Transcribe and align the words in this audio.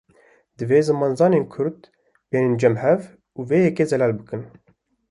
Divê 0.57 0.79
zimanzanên 0.87 1.45
kurd, 1.53 1.79
bên 2.31 2.47
cem 2.61 2.75
hev 2.83 3.01
û 3.37 3.39
vê 3.49 3.57
yekê 3.67 3.85
zelal 3.91 4.11
bikin 4.19 4.41